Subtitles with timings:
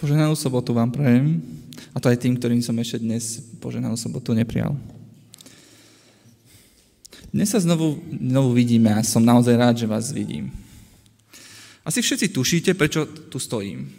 [0.00, 1.44] Poženanú sobotu vám prajem.
[1.92, 4.72] A to aj tým, ktorým som ešte dnes poženanú sobotu neprijal.
[7.28, 10.48] Dnes sa znovu, znovu vidíme a som naozaj rád, že vás vidím.
[11.84, 13.92] Asi všetci tušíte, prečo tu stojím.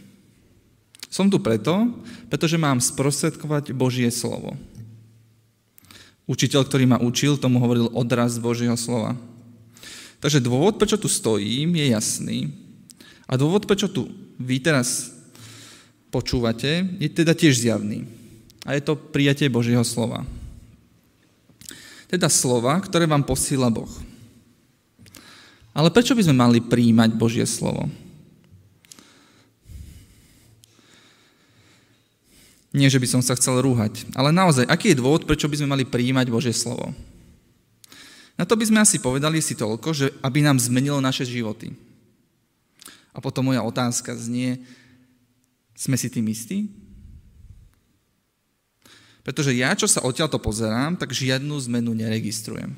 [1.06, 1.94] Som tu preto,
[2.34, 4.58] pretože mám sprostredkovať Božie slovo.
[6.26, 9.14] Učiteľ, ktorý ma učil, tomu hovoril odraz Božieho slova.
[10.18, 12.38] Takže dôvod, prečo tu stojím, je jasný.
[13.30, 14.10] A dôvod, prečo tu
[14.42, 15.21] vy teraz
[16.12, 18.04] počúvate, je teda tiež zjavný.
[18.68, 20.28] A je to prijatie Božieho slova.
[22.12, 23.90] Teda slova, ktoré vám posíla Boh.
[25.72, 27.88] Ale prečo by sme mali príjmať Božie slovo?
[32.72, 35.72] Nie, že by som sa chcel rúhať, ale naozaj, aký je dôvod, prečo by sme
[35.76, 36.96] mali príjmať Božie slovo?
[38.40, 41.76] Na to by sme asi povedali si toľko, že aby nám zmenilo naše životy.
[43.12, 44.64] A potom moja otázka znie,
[45.82, 46.70] sme si tým istí?
[49.26, 52.74] Pretože ja, čo sa odtiaľto pozerám, tak žiadnu zmenu neregistrujem.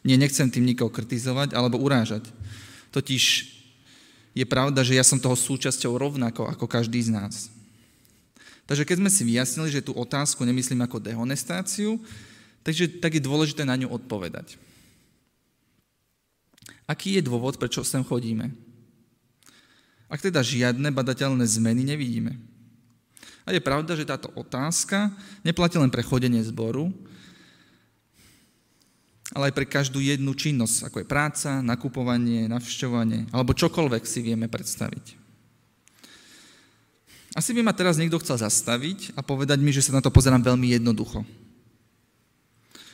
[0.00, 2.28] Nie, nechcem tým nikoho kritizovať alebo urážať.
[2.92, 3.22] Totiž
[4.32, 7.52] je pravda, že ja som toho súčasťou rovnako ako každý z nás.
[8.64, 12.00] Takže keď sme si vyjasnili, že tú otázku nemyslím ako dehonestáciu,
[12.64, 14.56] takže tak je dôležité na ňu odpovedať.
[16.88, 18.71] Aký je dôvod, prečo sem chodíme?
[20.12, 22.36] Ak teda žiadne badateľné zmeny nevidíme.
[23.48, 25.08] A je pravda, že táto otázka
[25.40, 26.92] neplatí len pre chodenie zboru,
[29.32, 34.52] ale aj pre každú jednu činnosť, ako je práca, nakupovanie, navšťovanie, alebo čokoľvek si vieme
[34.52, 35.16] predstaviť.
[37.32, 40.44] Asi by ma teraz niekto chcel zastaviť a povedať mi, že sa na to pozerám
[40.44, 41.24] veľmi jednoducho.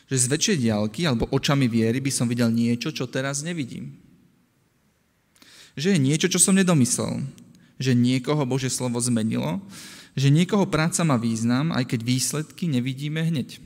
[0.06, 4.07] Že z väčšej diálky alebo očami viery by som videl niečo, čo teraz nevidím
[5.78, 7.22] že je niečo, čo som nedomyslel.
[7.78, 9.62] Že niekoho Bože slovo zmenilo,
[10.18, 13.62] že niekoho práca má význam, aj keď výsledky nevidíme hneď.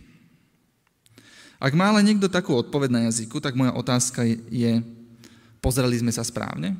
[1.57, 4.85] Ak má ale niekto takú odpoveď na jazyku, tak moja otázka je,
[5.65, 6.77] pozreli sme sa správne?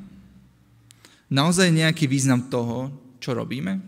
[1.33, 3.81] Naozaj nejaký význam toho, čo robíme?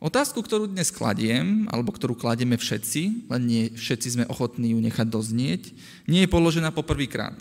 [0.00, 5.06] Otázku, ktorú dnes kladiem, alebo ktorú kladieme všetci, len nie všetci sme ochotní ju nechať
[5.08, 5.62] doznieť,
[6.08, 7.36] nie je položená poprvýkrát.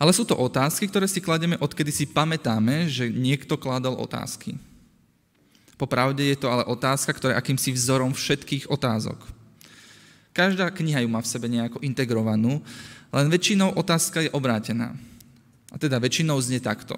[0.00, 4.56] Ale sú to otázky, ktoré si klademe, odkedy si pamätáme, že niekto kládal otázky.
[5.76, 9.20] Popravde je to ale otázka, ktorá je akýmsi vzorom všetkých otázok.
[10.32, 12.64] Každá kniha ju má v sebe nejako integrovanú,
[13.12, 14.96] len väčšinou otázka je obrátená.
[15.68, 16.96] A teda väčšinou znie takto.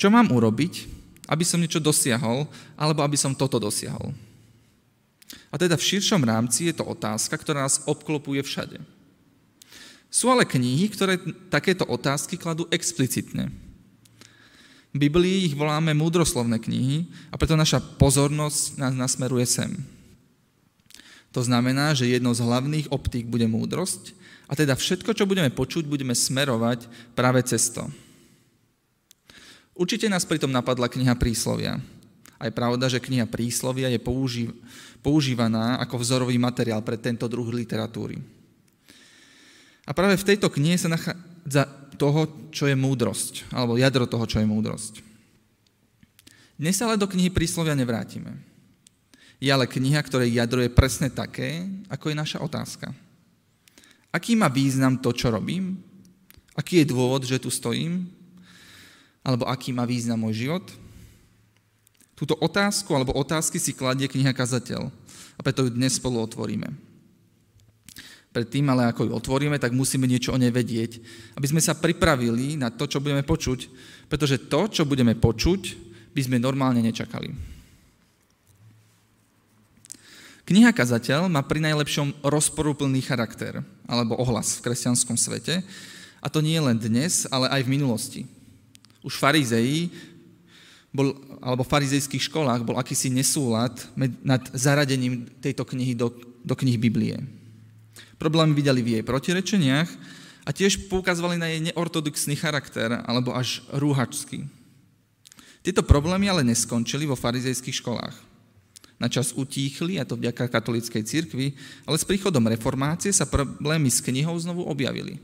[0.00, 0.88] Čo mám urobiť,
[1.28, 4.16] aby som niečo dosiahol, alebo aby som toto dosiahol?
[5.52, 8.80] A teda v širšom rámci je to otázka, ktorá nás obklopuje všade.
[10.08, 11.20] Sú ale knihy, ktoré
[11.52, 13.52] takéto otázky kladú explicitne.
[14.88, 19.70] V Biblii ich voláme múdroslovné knihy a preto naša pozornosť nás nasmeruje sem.
[21.36, 24.16] To znamená, že jednou z hlavných optík bude múdrosť
[24.48, 27.84] a teda všetko, čo budeme počuť, budeme smerovať práve cez to.
[29.76, 31.76] Určite nás pritom napadla kniha Príslovia.
[32.40, 34.00] A je pravda, že kniha Príslovia je
[35.04, 38.37] používaná ako vzorový materiál pre tento druh literatúry.
[39.88, 41.64] A práve v tejto knihe sa nachádza
[41.96, 45.00] toho, čo je múdrosť, alebo jadro toho, čo je múdrosť.
[46.60, 48.36] Dnes ale do knihy príslovia nevrátime.
[49.40, 52.92] Je ale kniha, ktorej jadro je presne také, ako je naša otázka.
[54.12, 55.80] Aký má význam to, čo robím?
[56.52, 58.12] Aký je dôvod, že tu stojím?
[59.24, 60.66] Alebo aký má význam môj život?
[62.18, 64.90] Túto otázku alebo otázky si kladie kniha Kazateľ.
[65.38, 66.87] A preto ju dnes spolu otvoríme
[68.32, 71.00] predtým, ale ako ju otvoríme, tak musíme niečo o nej vedieť,
[71.34, 73.68] aby sme sa pripravili na to, čo budeme počuť,
[74.06, 77.32] pretože to, čo budeme počuť, by sme normálne nečakali.
[80.48, 85.60] Kniha Kazateľ má pri najlepšom rozporúplný charakter, alebo ohlas v kresťanskom svete,
[86.18, 88.22] a to nie len dnes, ale aj v minulosti.
[89.04, 89.92] Už farizeji
[90.88, 91.12] bol,
[91.44, 93.76] alebo v farizejských školách bol akýsi nesúlad
[94.24, 96.10] nad zaradením tejto knihy do,
[96.42, 97.37] do knih Biblie.
[98.18, 99.88] Problémy videli v jej protirečeniach
[100.42, 104.42] a tiež poukazovali na jej neortodoxný charakter alebo až rúhačský.
[105.62, 108.16] Tieto problémy ale neskončili vo farizejských školách.
[108.98, 111.54] Na čas utíchli, a to vďaka katolíckej cirkvi,
[111.86, 115.22] ale s príchodom reformácie sa problémy s knihou znovu objavili.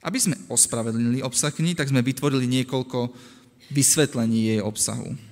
[0.00, 3.12] Aby sme ospravedlnili obsah knihy, tak sme vytvorili niekoľko
[3.68, 5.27] vysvetlení jej obsahu.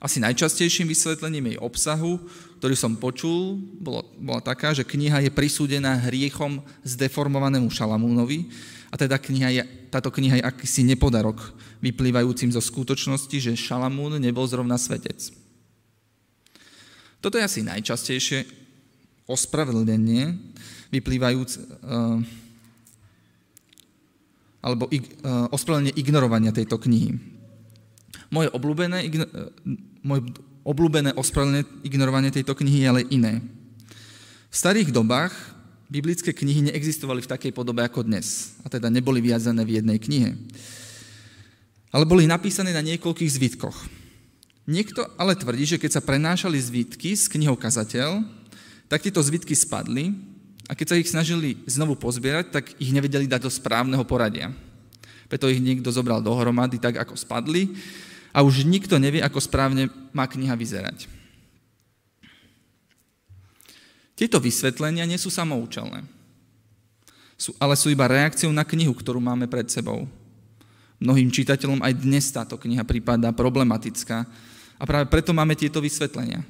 [0.00, 2.16] Asi najčastejším vysvetlením jej obsahu,
[2.56, 8.48] ktorý som počul, bolo, bola taká, že kniha je prisúdená hriechom zdeformovanému Šalamúnovi
[8.88, 9.62] a teda kniha je,
[9.92, 11.52] táto kniha je akýsi nepodarok,
[11.84, 15.36] vyplývajúcim zo skutočnosti, že Šalamún nebol zrovna svetec.
[17.20, 18.48] Toto je asi najčastejšie
[19.28, 20.32] ospravedlnenie,
[20.96, 21.50] vyplývajúc,
[21.84, 22.18] uh,
[24.64, 24.96] alebo uh,
[25.52, 27.20] ospravedlnenie ignorovania tejto knihy.
[28.32, 29.04] Moje obľúbené,
[30.00, 30.32] moje
[30.64, 33.40] obľúbené ospravedlnenie ignorovanie tejto knihy je ale iné.
[34.50, 35.32] V starých dobách
[35.90, 40.30] biblické knihy neexistovali v takej podobe ako dnes, a teda neboli viazané v jednej knihe,
[41.90, 43.78] ale boli napísané na niekoľkých zvitkoch.
[44.70, 48.22] Niekto ale tvrdí, že keď sa prenášali zvitky z knihou Kazateľ,
[48.86, 50.14] tak tieto zvitky spadli
[50.70, 54.54] a keď sa ich snažili znovu pozbierať, tak ich nevedeli dať do správneho poradia.
[55.26, 57.74] Preto ich niekto zobral dohromady tak, ako spadli
[58.30, 61.10] a už nikto nevie, ako správne má kniha vyzerať.
[64.14, 66.04] Tieto vysvetlenia nie sú samoučelné,
[67.56, 70.04] ale sú iba reakciou na knihu, ktorú máme pred sebou.
[71.00, 74.28] Mnohým čitateľom aj dnes táto kniha prípada problematická
[74.76, 76.44] a práve preto máme tieto vysvetlenia.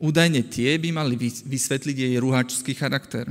[0.00, 1.14] Údajne tie by mali
[1.46, 3.30] vysvetliť jej rúhačský charakter.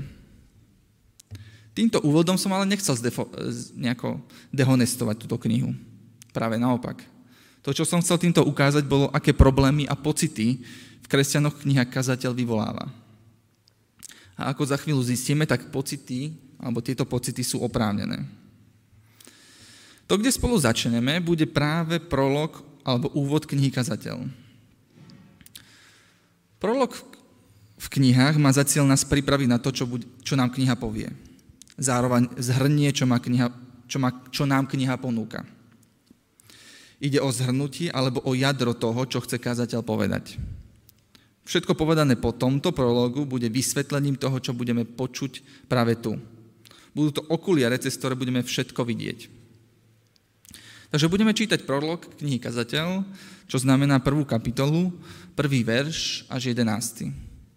[1.75, 3.27] Týmto úvodom som ale nechcel zdefo-
[3.75, 4.21] nejako
[4.55, 5.75] dehonestovať túto knihu.
[6.29, 7.01] Práve naopak.
[7.65, 10.63] To, čo som chcel týmto ukázať, bolo, aké problémy a pocity
[11.03, 12.87] v kresťanoch kniha Kazateľ vyvoláva.
[14.39, 18.23] A ako za chvíľu zistíme, tak pocity, alebo tieto pocity sú oprávnené.
[20.07, 24.25] To, kde spolu začneme, bude práve prolog alebo úvod knihy Kazateľ.
[26.57, 26.95] Prolog
[27.79, 31.11] v knihách má za cieľ nás pripraviť na to, čo, bude, čo nám kniha povie.
[31.79, 33.51] Zároveň zhrnie, čo, má kniha,
[33.87, 35.47] čo, má, čo nám kniha ponúka.
[36.99, 40.35] Ide o zhrnutie alebo o jadro toho, čo chce kazateľ povedať.
[41.47, 46.19] Všetko povedané po tomto prologu bude vysvetlením toho, čo budeme počuť práve tu.
[46.93, 49.39] Budú to okuliare, cez ktoré budeme všetko vidieť.
[50.89, 53.05] Takže budeme čítať prolog knihy Kazateľ,
[53.45, 54.93] čo znamená prvú kapitolu,
[55.37, 57.13] prvý verš až jedenácty.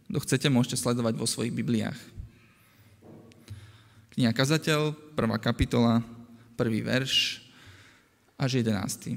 [0.09, 1.97] Kto chcete, môžete sledovať vo svojich Bibliách.
[4.13, 6.05] Kniha Kazateľ, prvá kapitola,
[6.61, 7.41] prvý verš
[8.43, 9.15] až jedenácty.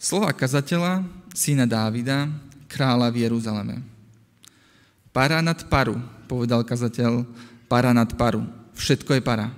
[0.00, 1.04] Slova kazateľa,
[1.36, 2.30] syna Dávida,
[2.70, 3.76] kráľa v Jeruzaleme.
[5.12, 7.26] Para nad paru, povedal kazateľ,
[7.68, 8.46] para nad paru.
[8.78, 9.50] Všetko je para.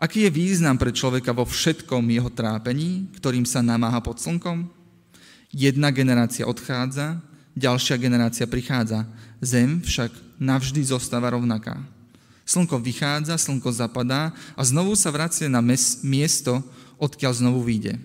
[0.00, 4.66] Aký je význam pre človeka vo všetkom jeho trápení, ktorým sa namáha pod slnkom?
[5.52, 7.20] Jedna generácia odchádza,
[7.54, 9.06] ďalšia generácia prichádza.
[9.40, 11.80] Zem však navždy zostáva rovnaká.
[12.44, 16.58] Slnko vychádza, slnko zapadá a znovu sa vracia na mes, miesto,
[16.98, 17.96] odkiaľ znovu vyjde.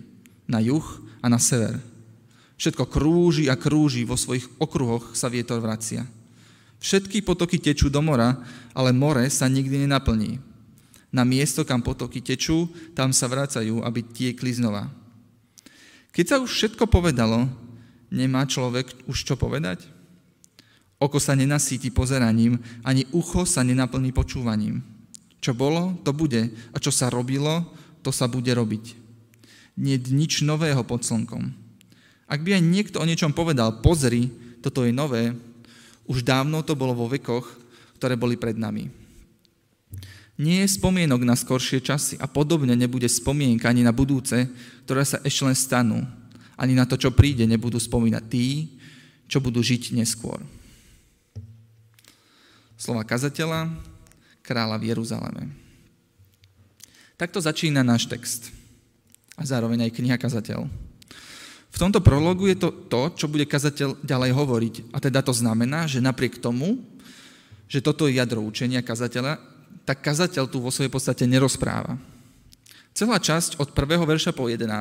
[0.45, 0.85] Na juh
[1.23, 1.81] a na sever.
[2.55, 6.05] Všetko krúži a krúži, vo svojich okruhoch sa vietor vracia.
[6.77, 8.37] Všetky potoky tečú do mora,
[8.77, 10.37] ale more sa nikdy nenaplní.
[11.09, 14.91] Na miesto, kam potoky tečú, tam sa vracajú, aby tiekli znova.
[16.13, 17.49] Keď sa už všetko povedalo,
[18.15, 19.83] nemá človek už čo povedať?
[20.95, 22.55] Oko sa nenasíti pozeraním,
[22.87, 24.79] ani ucho sa nenaplní počúvaním.
[25.43, 27.67] Čo bolo, to bude, a čo sa robilo,
[27.99, 28.95] to sa bude robiť.
[29.75, 31.51] Nie nič nového pod slnkom.
[32.25, 34.31] Ak by aj niekto o niečom povedal, pozri,
[34.63, 35.35] toto je nové,
[36.07, 37.45] už dávno to bolo vo vekoch,
[37.99, 38.89] ktoré boli pred nami.
[40.35, 44.49] Nie je spomienok na skoršie časy a podobne nebude spomienka ani na budúce,
[44.83, 45.99] ktoré sa ešte len stanú.
[46.55, 48.79] Ani na to, čo príde, nebudú spomínať tí,
[49.27, 50.39] čo budú žiť neskôr.
[52.75, 53.71] Slova kazateľa,
[54.43, 55.43] kráľa v Jeruzaleme.
[57.15, 58.51] Takto začína náš text
[59.39, 60.67] a zároveň aj kniha kazateľ.
[61.75, 64.75] V tomto prologu je to to, čo bude kazateľ ďalej hovoriť.
[64.95, 66.79] A teda to znamená, že napriek tomu,
[67.67, 69.39] že toto je jadro učenia kazateľa,
[69.83, 71.99] tak kazateľ tu vo svojej podstate nerozpráva.
[72.95, 74.71] Celá časť od prvého verša po 11.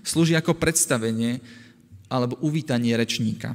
[0.00, 1.44] slúži ako predstavenie
[2.08, 3.52] alebo uvítanie rečníka.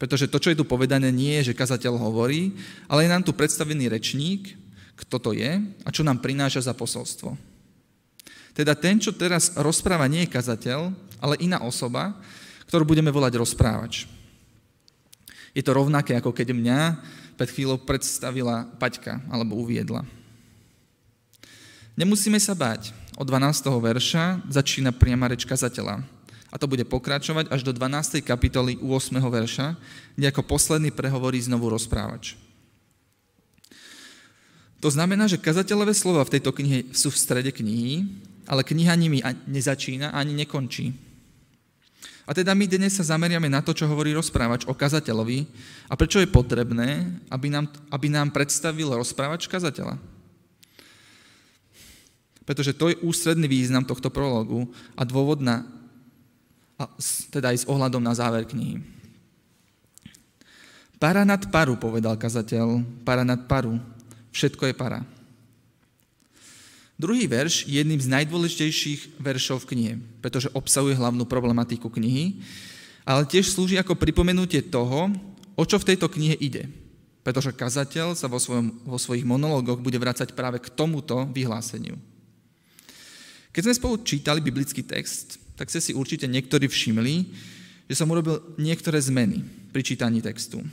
[0.00, 2.56] Pretože to, čo je tu povedané, nie je, že kazateľ hovorí,
[2.88, 4.56] ale je nám tu predstavený rečník,
[4.96, 7.36] kto to je a čo nám prináša za posolstvo.
[8.56, 12.16] Teda ten, čo teraz rozpráva, nie je kazateľ, ale iná osoba,
[12.72, 14.08] ktorú budeme volať rozprávač.
[15.52, 16.80] Je to rovnaké, ako keď mňa
[17.36, 20.21] pred chvíľou predstavila Paťka alebo uviedla.
[21.92, 22.96] Nemusíme sa báť.
[23.20, 23.68] Od 12.
[23.68, 26.00] verša začína priama reč kazateľa.
[26.48, 28.24] A to bude pokračovať až do 12.
[28.24, 29.20] kapitoly 8.
[29.20, 29.76] verša,
[30.16, 32.36] kde ako posledný prehovorí znovu rozprávač.
[34.80, 38.08] To znamená, že kazateľové slova v tejto knihe sú v strede knihy,
[38.48, 40.96] ale kniha nimi nezačína ani nekončí.
[42.24, 45.44] A teda my dnes sa zameriame na to, čo hovorí rozprávač o kazateľovi
[45.90, 50.11] a prečo je potrebné, aby nám, aby nám predstavil rozprávač kazateľa.
[52.42, 54.66] Pretože to je ústredný význam tohto prologu
[54.98, 55.62] a dôvod na,
[56.78, 56.90] a
[57.30, 58.82] teda aj s ohľadom na záver knihy.
[61.02, 63.78] Para nad paru, povedal kazateľ, para nad paru,
[64.30, 65.02] všetko je para.
[66.94, 72.38] Druhý verš je jedným z najdôležitejších veršov v knihe, pretože obsahuje hlavnú problematiku knihy,
[73.02, 75.10] ale tiež slúži ako pripomenutie toho,
[75.58, 76.70] o čo v tejto knihe ide.
[77.26, 81.98] Pretože kazateľ sa vo, svojom, vo svojich monológoch bude vrácať práve k tomuto vyhláseniu.
[83.52, 87.28] Keď sme spolu čítali biblický text, tak ste si určite niektorí všimli,
[87.84, 90.64] že som urobil niektoré zmeny pri čítaní textu.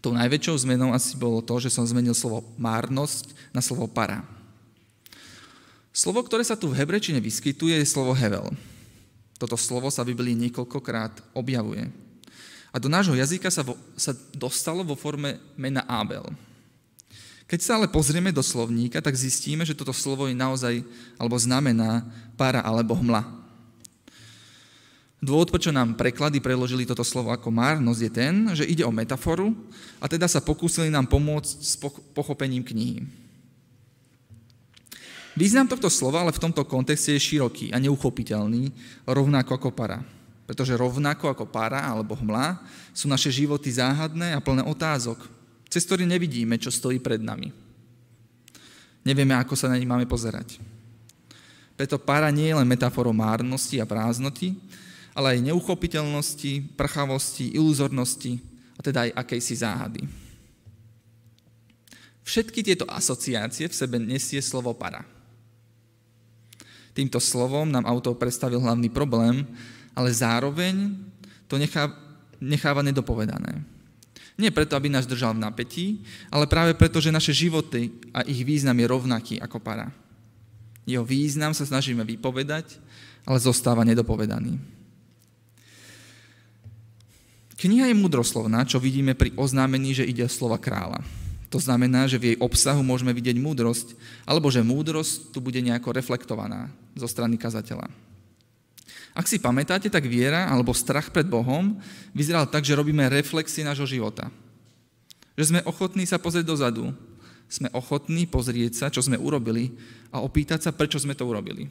[0.00, 4.24] Tou najväčšou zmenou asi bolo to, že som zmenil slovo márnosť na slovo para.
[5.92, 8.48] Slovo, ktoré sa tu v hebrečine vyskytuje, je slovo hevel.
[9.36, 11.90] Toto slovo sa v Biblii niekoľkokrát objavuje.
[12.70, 16.22] A do nášho jazyka sa, vo, sa dostalo vo forme mena Abel.
[17.48, 20.84] Keď sa ale pozrieme do slovníka, tak zistíme, že toto slovo je naozaj,
[21.16, 22.04] alebo znamená
[22.36, 23.24] para alebo hmla.
[25.18, 29.50] Dôvod, prečo nám preklady preložili toto slovo ako márnosť, je ten, že ide o metaforu
[29.98, 31.74] a teda sa pokúsili nám pomôcť s
[32.14, 33.02] pochopením knihy.
[35.34, 38.70] Význam tohto slova ale v tomto kontexte je široký a neuchopiteľný,
[39.08, 40.04] rovnako ako para.
[40.44, 42.60] Pretože rovnako ako para alebo hmla
[42.92, 45.37] sú naše životy záhadné a plné otázok,
[45.78, 47.54] cez ktoré nevidíme, čo stojí pred nami.
[49.06, 50.58] Nevieme, ako sa na nich máme pozerať.
[51.78, 54.58] Preto para nie je len metaforou márnosti a prázdnoty,
[55.14, 58.42] ale aj neuchopiteľnosti, prchavosti, iluzornosti
[58.74, 60.02] a teda aj akejsi záhady.
[62.26, 65.06] Všetky tieto asociácie v sebe nesie slovo para.
[66.90, 69.46] Týmto slovom nám autor predstavil hlavný problém,
[69.94, 70.98] ale zároveň
[71.46, 71.94] to nechá,
[72.42, 73.77] necháva nedopovedané.
[74.38, 75.86] Nie preto, aby nás držal v napätí,
[76.30, 79.90] ale práve preto, že naše životy a ich význam je rovnaký ako para.
[80.86, 82.78] Jeho význam sa snažíme vypovedať,
[83.26, 84.56] ale zostáva nedopovedaný.
[87.58, 91.02] Kniha je múdroslovná, čo vidíme pri oznámení, že ide slova kráľa.
[91.50, 95.90] To znamená, že v jej obsahu môžeme vidieť múdrosť, alebo že múdrosť tu bude nejako
[95.90, 97.90] reflektovaná zo strany kazateľa.
[99.12, 101.76] Ak si pamätáte, tak viera alebo strach pred Bohom
[102.14, 104.30] vyzeral tak, že robíme reflexy nášho života.
[105.38, 106.90] Že sme ochotní sa pozrieť dozadu,
[107.48, 109.72] sme ochotní pozrieť sa, čo sme urobili
[110.12, 111.68] a opýtať sa, prečo sme to urobili.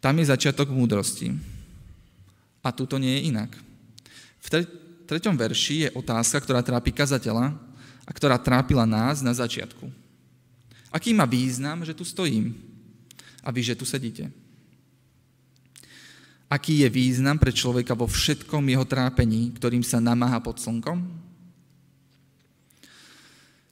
[0.00, 1.36] Tam je začiatok múdrosti.
[2.60, 3.52] A tu to nie je inak.
[4.40, 4.64] V
[5.08, 7.52] treťom verši je otázka, ktorá trápi kazateľa
[8.04, 9.88] a ktorá trápila nás na začiatku.
[10.90, 12.56] Aký má význam, že tu stojím
[13.44, 14.32] a vy, že tu sedíte?
[16.50, 20.98] Aký je význam pre človeka vo všetkom jeho trápení, ktorým sa namáha pod slnkom?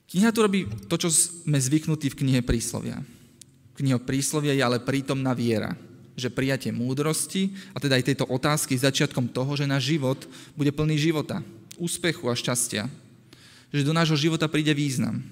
[0.09, 3.03] Kniha tu robí to, čo sme zvyknutí v knihe Príslovia.
[3.75, 5.75] Kniha Príslovia je ale prítomná viera
[6.19, 10.19] že prijatie múdrosti, a teda aj tejto otázky začiatkom toho, že náš život
[10.59, 11.47] bude plný života,
[11.79, 12.91] úspechu a šťastia.
[13.71, 15.23] Že do nášho života príde význam.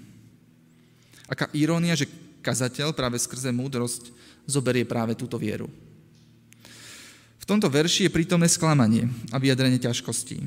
[1.27, 2.07] Aká irónia, že
[2.39, 4.15] kazateľ práve skrze múdrosť
[4.47, 5.67] zoberie práve túto vieru.
[7.47, 10.43] V tomto verši je prítomné sklamanie a vyjadrenie ťažkostí.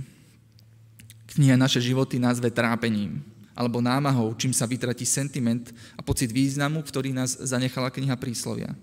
[1.31, 3.23] Kniha naše životy nazve trápením
[3.55, 8.75] alebo námahou, čím sa vytratí sentiment a pocit významu, ktorý nás zanechala kniha príslovia.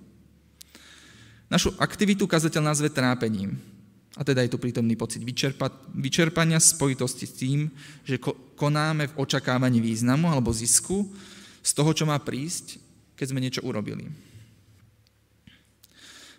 [1.53, 3.61] Našu aktivitu kazateľ nazve trápením.
[4.17, 7.69] A teda je tu prítomný pocit vyčerpa, vyčerpania spojitosti s tým,
[8.01, 8.17] že
[8.57, 11.05] konáme v očakávaní významu alebo zisku
[11.61, 12.81] z toho, čo má prísť,
[13.13, 14.09] keď sme niečo urobili.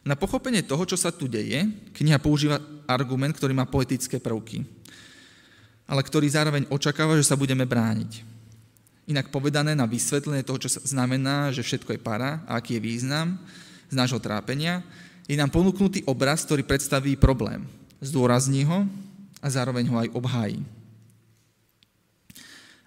[0.07, 4.63] Na pochopenie toho, čo sa tu deje, kniha používa argument, ktorý má poetické prvky,
[5.83, 8.23] ale ktorý zároveň očakáva, že sa budeme brániť.
[9.11, 13.35] Inak povedané na vysvetlenie toho, čo znamená, že všetko je para a aký je význam,
[13.91, 14.79] z nášho trápenia,
[15.27, 17.67] je nám ponúknutý obraz, ktorý predstaví problém.
[17.99, 18.87] Zdôrazní ho
[19.43, 20.59] a zároveň ho aj obhájí.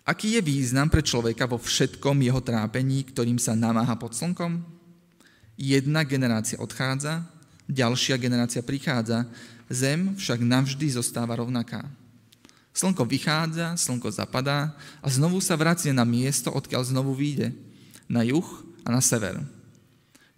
[0.08, 4.79] Aký je význam pre človeka vo všetkom jeho trápení, ktorým sa namáha pod slnkom?
[5.60, 7.20] Jedna generácia odchádza,
[7.68, 9.28] ďalšia generácia prichádza,
[9.68, 11.84] zem však navždy zostáva rovnaká.
[12.72, 14.72] Slnko vychádza, slnko zapadá
[15.04, 17.52] a znovu sa vracia na miesto, odkiaľ znovu vyjde,
[18.08, 18.48] na juh
[18.88, 19.36] a na sever.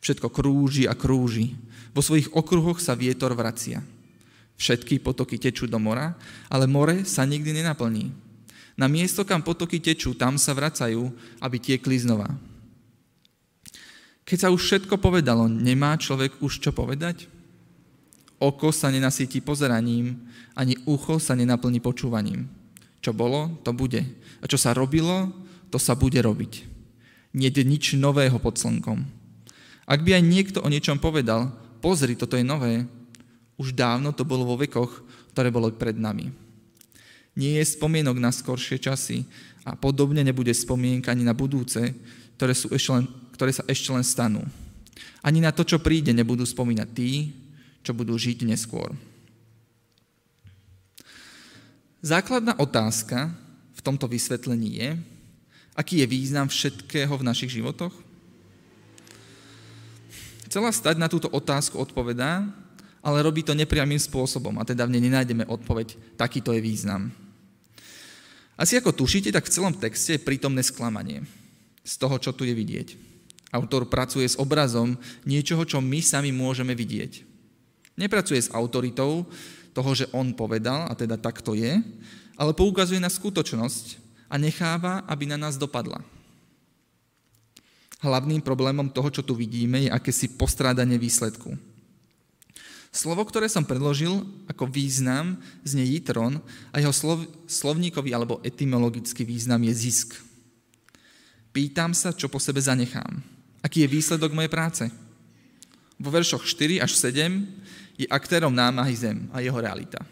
[0.02, 1.54] Všetko krúži a krúži.
[1.94, 3.78] Vo svojich okruhoch sa vietor vracia.
[4.58, 6.18] Všetky potoky tečú do mora,
[6.50, 8.10] ale more sa nikdy nenaplní.
[8.74, 12.26] Na miesto, kam potoky tečú, tam sa vracajú, aby tiekli znova.
[14.22, 17.26] Keď sa už všetko povedalo, nemá človek už čo povedať?
[18.42, 20.18] Oko sa nenasíti pozeraním,
[20.58, 22.50] ani ucho sa nenaplní počúvaním.
[23.02, 24.02] Čo bolo, to bude.
[24.42, 25.30] A čo sa robilo,
[25.70, 26.66] to sa bude robiť.
[27.34, 29.02] Nie je nič nového pod slnkom.
[29.88, 31.50] Ak by aj niekto o niečom povedal,
[31.82, 32.86] pozri, toto je nové,
[33.58, 35.02] už dávno to bolo vo vekoch,
[35.34, 36.30] ktoré bolo pred nami.
[37.32, 39.24] Nie je spomienok na skoršie časy
[39.64, 41.94] a podobne nebude spomienka ani na budúce,
[42.36, 44.44] ktoré, sú ešte len, ktoré sa ešte len stanú.
[45.24, 47.32] Ani na to, čo príde, nebudú spomínať tí,
[47.82, 48.94] čo budú žiť neskôr.
[52.02, 53.30] Základná otázka
[53.78, 54.90] v tomto vysvetlení je,
[55.78, 57.94] aký je význam všetkého v našich životoch?
[60.50, 62.42] Chcela stať na túto otázku odpovedá,
[63.02, 67.10] ale robí to nepriamým spôsobom a teda v nej nenájdeme odpoveď, takýto je význam.
[68.58, 71.26] Asi ako tušíte, tak v celom texte je prítomné sklamanie
[71.82, 73.11] z toho, čo tu je vidieť.
[73.52, 74.96] Autor pracuje s obrazom
[75.28, 77.20] niečoho, čo my sami môžeme vidieť.
[78.00, 79.28] Nepracuje s autoritou
[79.76, 81.84] toho, že on povedal, a teda tak to je,
[82.40, 84.00] ale poukazuje na skutočnosť
[84.32, 86.00] a necháva, aby na nás dopadla.
[88.00, 91.54] Hlavným problémom toho, čo tu vidíme, je akési postrádanie výsledku.
[92.92, 96.40] Slovo, ktoré som predložil ako význam, znie jitron
[96.72, 100.08] a jeho slov, slovníkový alebo etymologický význam je zisk.
[101.56, 103.31] Pýtam sa, čo po sebe zanechám.
[103.62, 104.84] Aký je výsledok mojej práce?
[106.02, 107.46] Vo veršoch 4 až 7
[107.94, 110.02] je aktérom námahy zem a jeho realita.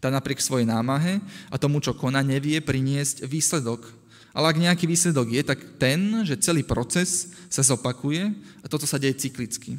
[0.00, 3.88] Tá napriek svojej námahe a tomu, čo koná, nevie priniesť výsledok.
[4.36, 8.32] Ale ak nejaký výsledok je, tak ten, že celý proces sa zopakuje
[8.64, 9.76] a toto sa deje cyklicky.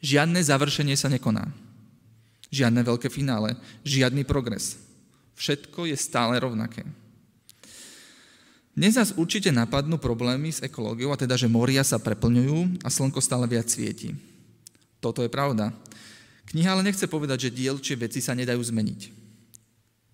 [0.00, 1.46] Žiadne završenie sa nekoná.
[2.50, 3.54] Žiadne veľké finále,
[3.86, 4.80] žiadny progres.
[5.38, 6.82] Všetko je stále rovnaké.
[8.70, 13.18] Dnes nás určite napadnú problémy s ekológiou, a teda, že moria sa preplňujú a slnko
[13.18, 14.14] stále viac svieti.
[15.02, 15.74] Toto je pravda.
[16.54, 19.00] Kniha ale nechce povedať, že dielčie veci sa nedajú zmeniť.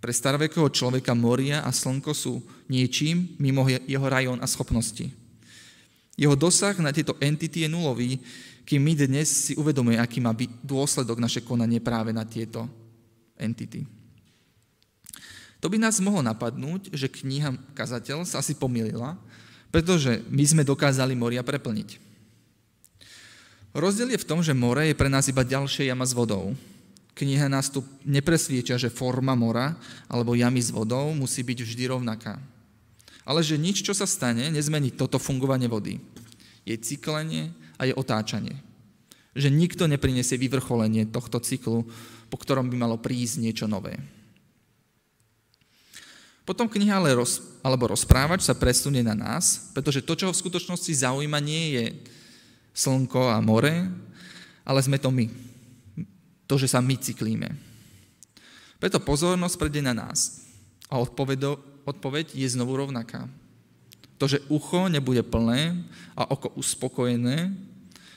[0.00, 5.08] Pre starovekého človeka moria a slnko sú niečím mimo jeho rajón a schopnosti.
[6.16, 8.16] Jeho dosah na tieto entity je nulový,
[8.64, 12.64] kým my dnes si uvedomuje, aký má byť dôsledok naše konanie práve na tieto
[13.36, 13.95] entity.
[15.60, 19.16] To by nás mohlo napadnúť, že kniha Kazateľ sa asi pomýlila,
[19.72, 22.02] pretože my sme dokázali moria preplniť.
[23.76, 26.56] Rozdiel je v tom, že more je pre nás iba ďalšia jama s vodou.
[27.16, 29.76] Kniha nás tu nepresvieča, že forma mora
[30.08, 32.40] alebo jamy s vodou musí byť vždy rovnaká.
[33.26, 36.00] Ale že nič, čo sa stane, nezmení toto fungovanie vody.
[36.64, 38.56] Je cyklenie, a je otáčanie.
[39.36, 41.84] Že nikto neprinesie vyvrcholenie tohto cyklu,
[42.32, 43.96] po ktorom by malo prísť niečo nové.
[46.46, 50.42] Potom kniha ale roz, alebo rozprávač sa presunie na nás, pretože to, čo ho v
[50.46, 51.84] skutočnosti zaujíma, nie je
[52.70, 53.90] slnko a more,
[54.62, 55.26] ale sme to my.
[56.46, 57.50] To, že sa my cyklíme.
[58.78, 60.46] Preto pozornosť prejde na nás.
[60.86, 63.26] A odpoveď, odpoveď je znovu rovnaká.
[64.22, 65.82] To, že ucho nebude plné
[66.14, 67.50] a oko uspokojené,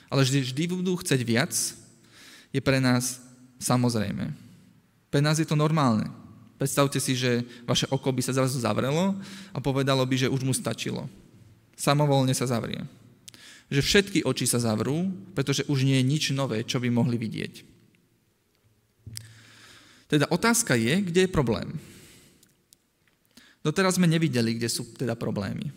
[0.06, 1.50] ale vždy, vždy budú chcieť viac,
[2.54, 3.18] je pre nás
[3.58, 4.30] samozrejme.
[5.10, 6.19] Pre nás je to normálne.
[6.60, 9.16] Predstavte si, že vaše oko by sa zrazu zavrelo
[9.56, 11.08] a povedalo by, že už mu stačilo.
[11.72, 12.84] Samovolne sa zavrie.
[13.72, 17.64] Že všetky oči sa zavrú, pretože už nie je nič nové, čo by mohli vidieť.
[20.04, 21.80] Teda otázka je, kde je problém.
[23.64, 25.72] Doteraz sme nevideli, kde sú teda problémy.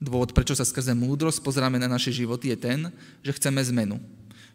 [0.00, 2.80] Dôvod, prečo sa skrze múdrosť pozeráme na naše životy, je ten,
[3.20, 4.00] že chceme zmenu.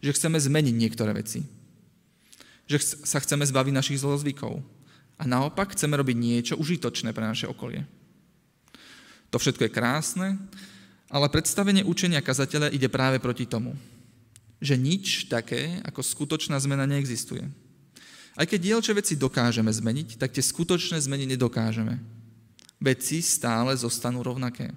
[0.01, 1.45] Že chceme zmeniť niektoré veci.
[2.65, 4.65] Že sa chceme zbaviť našich zlozvykov.
[5.15, 7.87] A naopak chceme robiť niečo užitočné pre naše okolie.
[9.31, 10.27] To všetko je krásne,
[11.11, 13.75] ale predstavenie učenia kazateľa ide práve proti tomu.
[14.59, 17.47] Že nič také ako skutočná zmena neexistuje.
[18.35, 22.03] Aj keď dielče veci dokážeme zmeniť, tak tie skutočné zmeny nedokážeme.
[22.83, 24.75] Veci stále zostanú rovnaké.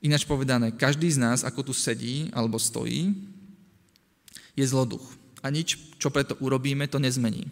[0.00, 3.12] Ináč povedané, každý z nás, ako tu sedí alebo stojí,
[4.56, 5.04] je zloduch.
[5.44, 7.46] A nič, čo preto urobíme, to nezmení.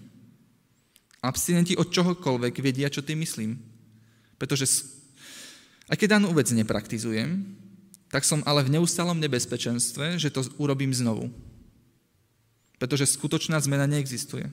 [1.20, 3.60] Abstinenti od čohokoľvek vedia, čo tým myslím.
[4.40, 4.64] Pretože
[5.92, 7.44] aj keď danú vec nepraktizujem,
[8.08, 11.28] tak som ale v neustálom nebezpečenstve, že to urobím znovu.
[12.80, 14.48] Pretože skutočná zmena neexistuje.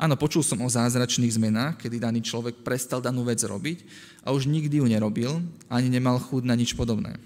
[0.00, 3.84] Áno, počul som o zázračných zmenách, kedy daný človek prestal danú vec robiť
[4.24, 7.20] a už nikdy ju nerobil, ani nemal chúd na nič podobné.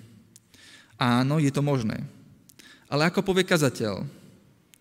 [0.99, 2.03] Áno, je to možné.
[2.91, 4.03] Ale ako povie kazateľ,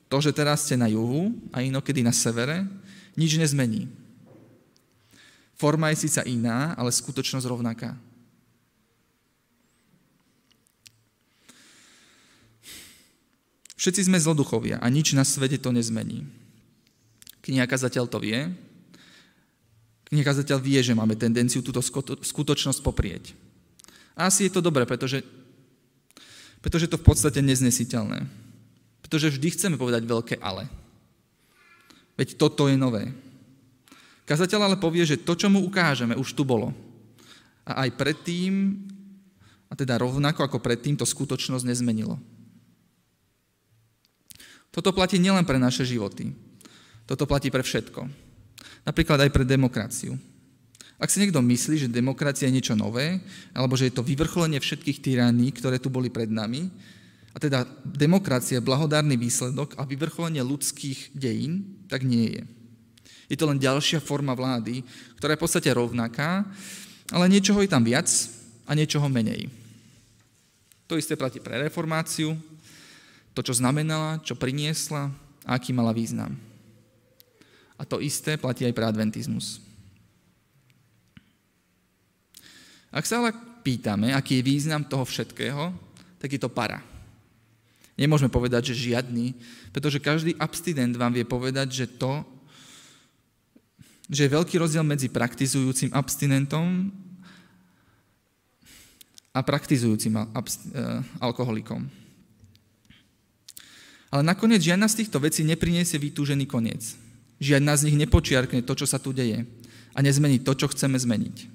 [0.09, 2.65] to, že teraz ste na juhu a inokedy na severe,
[3.17, 3.89] nič nezmení.
[5.53, 7.95] Forma je síca iná, ale skutočnosť rovnaká.
[13.77, 16.23] Všetci sme zloduchovia a nič na svete to nezmení.
[17.43, 18.47] Kniha kazateľ to vie.
[20.07, 21.83] Kniha kazateľ vie, že máme tendenciu túto
[22.23, 23.35] skutočnosť poprieť.
[24.15, 25.19] A asi je to dobré, pretože,
[26.63, 28.23] pretože to v podstate neznesiteľné.
[29.03, 30.71] Pretože vždy chceme povedať veľké ale.
[32.13, 33.09] Veď toto je nové.
[34.23, 36.71] Kazateľ ale povie, že to, čo mu ukážeme, už tu bolo.
[37.67, 38.79] A aj predtým,
[39.67, 42.15] a teda rovnako ako predtým, to skutočnosť nezmenilo.
[44.73, 46.33] Toto platí nielen pre naše životy.
[47.05, 48.09] Toto platí pre všetko.
[48.87, 50.17] Napríklad aj pre demokraciu.
[50.97, 53.19] Ak si niekto myslí, že demokracia je niečo nové,
[53.51, 56.71] alebo že je to vyvrcholenie všetkých tyraní, ktoré tu boli pred nami,
[57.33, 62.43] a teda demokracia je blahodárny výsledok a vyvrcholenie ľudských dejín, tak nie je.
[63.25, 64.85] Je to len ďalšia forma vlády,
[65.17, 66.45] ktorá je v podstate rovnaká,
[67.09, 68.05] ale niečoho je tam viac
[68.69, 69.49] a niečoho menej.
[70.85, 72.37] To isté platí pre reformáciu,
[73.33, 75.09] to, čo znamenala, čo priniesla
[75.41, 76.37] a aký mala význam.
[77.81, 79.57] A to isté platí aj pre adventizmus.
[82.93, 83.33] Ak sa ale
[83.65, 85.73] pýtame, aký je význam toho všetkého,
[86.21, 86.92] tak je to para.
[87.93, 89.37] Nemôžeme povedať, že žiadny,
[89.69, 92.25] pretože každý abstinent vám vie povedať, že to,
[94.09, 96.89] že je veľký rozdiel medzi praktizujúcim abstinentom
[99.33, 100.25] a praktizujúcim eh,
[101.21, 101.85] alkoholikom.
[104.13, 106.93] Ale nakoniec žiadna z týchto vecí nepriniesie vytúžený koniec.
[107.41, 109.41] Žiadna z nich nepočiarkne to, čo sa tu deje
[109.93, 111.49] a nezmení to, čo chceme zmeniť.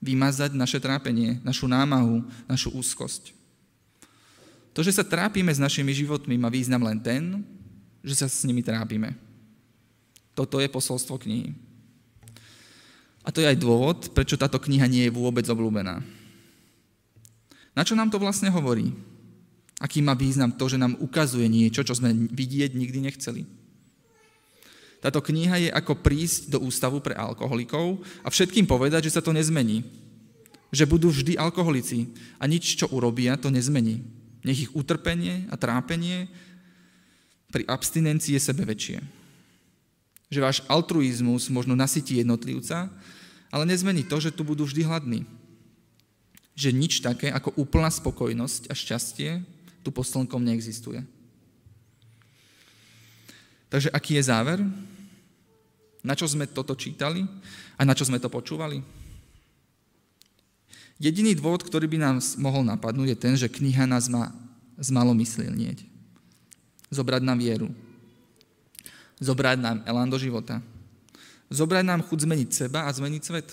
[0.00, 3.37] Vymazať naše trápenie, našu námahu, našu úzkosť.
[4.78, 7.42] To, že sa trápime s našimi životmi, má význam len ten,
[7.98, 9.18] že sa s nimi trápime.
[10.38, 11.50] Toto je posolstvo knihy.
[13.26, 15.98] A to je aj dôvod, prečo táto kniha nie je vôbec obľúbená.
[17.74, 18.94] Na čo nám to vlastne hovorí?
[19.82, 23.50] Aký má význam to, že nám ukazuje niečo, čo sme vidieť nikdy nechceli.
[25.02, 29.34] Táto kniha je ako prísť do ústavu pre alkoholikov a všetkým povedať, že sa to
[29.34, 29.82] nezmení.
[30.70, 34.17] Že budú vždy alkoholici a nič, čo urobia, to nezmení.
[34.48, 36.24] Nech ich utrpenie a trápenie
[37.52, 39.04] pri abstinencii je sebe väčšie.
[40.32, 42.88] Že váš altruizmus možno nasytí jednotlivca,
[43.52, 45.20] ale nezmení to, že tu budú vždy hladní.
[46.56, 49.44] Že nič také ako úplná spokojnosť a šťastie
[49.84, 51.04] tu pod slnkom neexistuje.
[53.68, 54.58] Takže aký je záver?
[56.00, 57.28] Na čo sme toto čítali
[57.76, 58.80] a na čo sme to počúvali?
[60.98, 64.34] Jediný dôvod, ktorý by nám mohol napadnúť, je ten, že kniha nás má
[64.82, 65.86] zmalomyslnieť.
[66.90, 67.70] Zobrať nám vieru.
[69.22, 70.58] Zobrať nám elán do života.
[71.54, 73.48] Zobrať nám chuť zmeniť seba a zmeniť svet.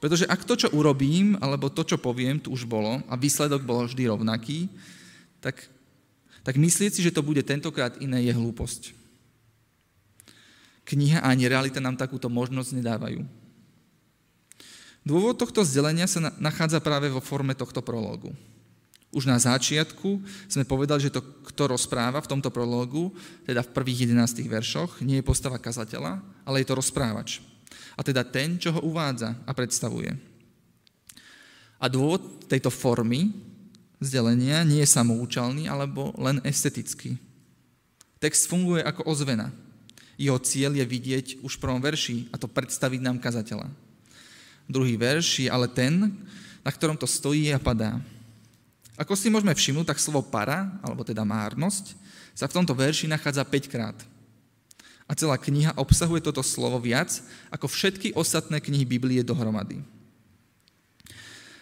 [0.00, 3.84] Pretože ak to, čo urobím, alebo to, čo poviem, tu už bolo a výsledok bol
[3.84, 4.68] vždy rovnaký,
[5.40, 5.68] tak,
[6.44, 8.92] tak myslieť si, že to bude tentokrát iné, je hlúposť.
[10.84, 13.24] Kniha ani realita nám takúto možnosť nedávajú.
[15.04, 18.32] Dôvod tohto zdelenia sa nachádza práve vo forme tohto prológu.
[19.14, 20.18] Už na začiatku
[20.50, 23.14] sme povedali, že to, kto rozpráva v tomto prológu,
[23.46, 27.44] teda v prvých 11 veršoch, nie je postava kazateľa, ale je to rozprávač
[27.94, 30.14] a teda ten, čo ho uvádza a predstavuje.
[31.78, 33.30] A dôvod tejto formy
[34.02, 37.18] vzdelenia nie je samoučalný alebo len estetický.
[38.18, 39.52] Text funguje ako ozvena.
[40.14, 43.68] Jeho cieľ je vidieť už v prvom verši a to predstaviť nám kazateľa.
[44.64, 46.12] Druhý verš je ale ten,
[46.64, 48.00] na ktorom to stojí a padá.
[48.96, 51.98] Ako si môžeme všimnúť, tak slovo para, alebo teda márnosť,
[52.34, 53.98] sa v tomto verši nachádza 5 krát.
[55.04, 57.20] A celá kniha obsahuje toto slovo viac
[57.52, 59.84] ako všetky ostatné knihy Biblie dohromady.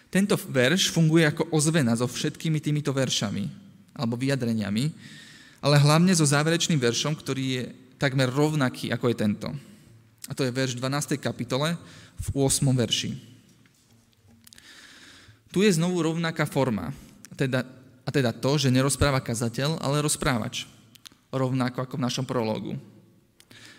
[0.07, 3.49] Tento verš funguje ako ozvena so všetkými týmito veršami
[3.97, 4.93] alebo vyjadreniami,
[5.59, 7.63] ale hlavne so záverečným veršom, ktorý je
[7.97, 9.49] takmer rovnaký ako je tento.
[10.27, 11.19] A to je verš 12.
[11.19, 11.75] kapitole
[12.19, 12.63] v 8.
[12.71, 13.11] verši.
[15.53, 16.95] Tu je znovu rovnaká forma,
[17.37, 17.61] teda,
[18.01, 20.65] a teda to, že nerozpráva kazateľ, ale rozprávač.
[21.29, 22.73] Rovnako ako v našom prologu.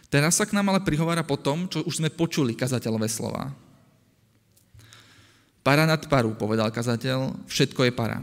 [0.06, 3.50] Teraz sa k nám ale prihovára po tom, čo už sme počuli kazateľové slova.
[5.64, 8.20] Para nad paru, povedal kazateľ, všetko je para.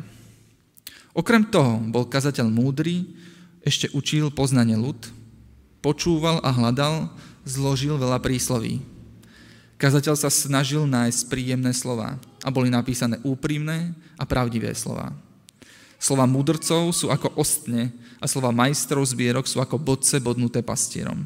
[1.11, 3.17] Okrem toho bol kazateľ múdry,
[3.65, 5.09] ešte učil poznanie ľud,
[5.83, 7.11] počúval a hľadal,
[7.45, 8.81] zložil veľa prísloví.
[9.81, 15.09] Kazateľ sa snažil nájsť príjemné slova a boli napísané úprimné a pravdivé slova.
[15.97, 17.89] Slova mudrcov sú ako ostne
[18.21, 21.25] a slova majstrov zbierok sú ako bodce bodnuté pastierom.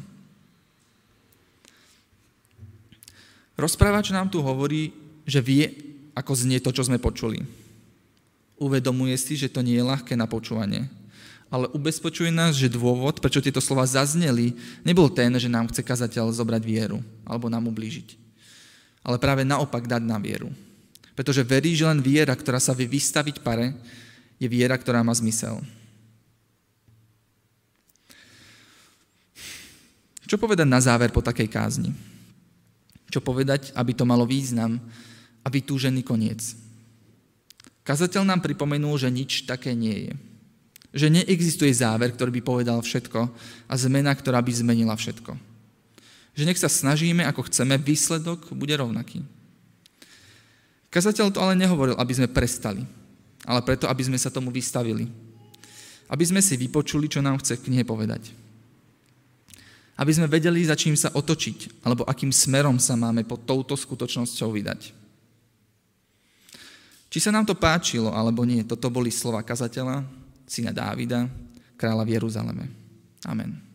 [3.56, 4.92] Rozprávač nám tu hovorí,
[5.24, 5.64] že vie,
[6.12, 7.40] ako znie to, čo sme počuli.
[8.56, 10.88] Uvedomuje si, že to nie je ľahké na počúvanie.
[11.46, 16.34] Ale ubezpečuje nás, že dôvod, prečo tieto slova zazneli, nebol ten, že nám chce kazateľ
[16.34, 18.18] zobrať vieru alebo nám ublížiť.
[19.06, 20.50] Ale práve naopak dať nám vieru.
[21.14, 23.72] Pretože verí, že len viera, ktorá sa vie vystaviť pare,
[24.42, 25.62] je viera, ktorá má zmysel.
[30.26, 31.94] Čo povedať na záver po takej kázni?
[33.06, 34.82] Čo povedať, aby to malo význam
[35.40, 36.58] a vytúžený koniec?
[37.86, 40.14] Kazateľ nám pripomenul, že nič také nie je.
[40.96, 43.20] Že neexistuje záver, ktorý by povedal všetko
[43.68, 45.36] a zmena, ktorá by zmenila všetko.
[46.32, 49.20] Že nech sa snažíme, ako chceme, výsledok bude rovnaký.
[50.88, 52.80] Kazateľ to ale nehovoril, aby sme prestali,
[53.44, 55.04] ale preto, aby sme sa tomu vystavili.
[56.08, 58.46] Aby sme si vypočuli, čo nám chce knihe povedať
[59.96, 64.52] aby sme vedeli, za čím sa otočiť, alebo akým smerom sa máme pod touto skutočnosťou
[64.52, 64.92] vydať.
[67.08, 70.04] Či sa nám to páčilo, alebo nie, toto boli slova kazateľa,
[70.46, 71.26] syna Dávida,
[71.74, 72.66] kráľa v Jeruzaleme.
[73.26, 73.65] Amen.